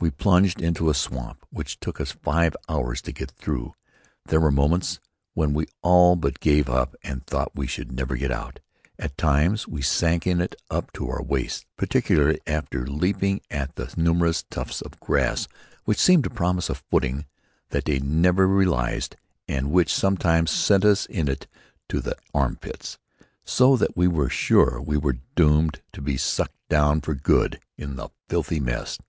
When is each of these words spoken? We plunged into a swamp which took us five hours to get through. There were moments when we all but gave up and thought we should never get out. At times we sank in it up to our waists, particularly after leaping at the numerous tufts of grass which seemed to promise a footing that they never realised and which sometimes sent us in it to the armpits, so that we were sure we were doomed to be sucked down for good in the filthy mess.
We 0.00 0.12
plunged 0.12 0.60
into 0.62 0.88
a 0.90 0.94
swamp 0.94 1.44
which 1.50 1.80
took 1.80 2.00
us 2.00 2.12
five 2.12 2.54
hours 2.68 3.02
to 3.02 3.10
get 3.10 3.32
through. 3.32 3.74
There 4.26 4.38
were 4.38 4.52
moments 4.52 5.00
when 5.34 5.54
we 5.54 5.66
all 5.82 6.14
but 6.14 6.38
gave 6.38 6.70
up 6.70 6.94
and 7.02 7.26
thought 7.26 7.56
we 7.56 7.66
should 7.66 7.90
never 7.90 8.14
get 8.14 8.30
out. 8.30 8.60
At 8.96 9.18
times 9.18 9.66
we 9.66 9.82
sank 9.82 10.24
in 10.24 10.40
it 10.40 10.54
up 10.70 10.92
to 10.92 11.10
our 11.10 11.20
waists, 11.20 11.66
particularly 11.76 12.38
after 12.46 12.86
leaping 12.86 13.40
at 13.50 13.74
the 13.74 13.92
numerous 13.96 14.44
tufts 14.44 14.82
of 14.82 15.00
grass 15.00 15.48
which 15.84 15.98
seemed 15.98 16.22
to 16.22 16.30
promise 16.30 16.70
a 16.70 16.76
footing 16.76 17.24
that 17.70 17.86
they 17.86 17.98
never 17.98 18.46
realised 18.46 19.16
and 19.48 19.72
which 19.72 19.92
sometimes 19.92 20.52
sent 20.52 20.84
us 20.84 21.06
in 21.06 21.26
it 21.26 21.48
to 21.88 22.00
the 22.00 22.14
armpits, 22.32 22.98
so 23.44 23.76
that 23.76 23.96
we 23.96 24.06
were 24.06 24.30
sure 24.30 24.80
we 24.80 24.96
were 24.96 25.18
doomed 25.34 25.82
to 25.92 26.00
be 26.00 26.16
sucked 26.16 26.68
down 26.68 27.00
for 27.00 27.16
good 27.16 27.58
in 27.76 27.96
the 27.96 28.08
filthy 28.28 28.60
mess. 28.60 29.00